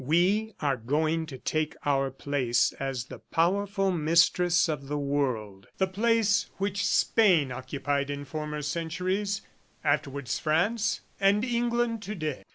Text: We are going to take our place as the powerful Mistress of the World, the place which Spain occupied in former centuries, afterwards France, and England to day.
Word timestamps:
We 0.03 0.55
are 0.59 0.77
going 0.77 1.27
to 1.27 1.37
take 1.37 1.75
our 1.85 2.09
place 2.09 2.71
as 2.79 3.05
the 3.05 3.19
powerful 3.19 3.91
Mistress 3.91 4.67
of 4.67 4.87
the 4.87 4.97
World, 4.97 5.67
the 5.77 5.85
place 5.85 6.49
which 6.57 6.87
Spain 6.87 7.51
occupied 7.51 8.09
in 8.09 8.25
former 8.25 8.63
centuries, 8.63 9.43
afterwards 9.83 10.39
France, 10.39 11.01
and 11.19 11.45
England 11.45 12.01
to 12.01 12.15
day. 12.15 12.41